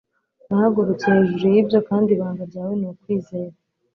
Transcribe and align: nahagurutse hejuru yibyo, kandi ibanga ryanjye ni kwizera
nahagurutse 0.47 1.05
hejuru 1.15 1.45
yibyo, 1.55 1.79
kandi 1.89 2.09
ibanga 2.11 2.43
ryanjye 2.49 2.75
ni 2.89 2.95
kwizera 3.01 3.55